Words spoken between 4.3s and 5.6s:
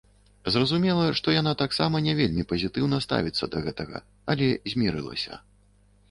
але змірылася.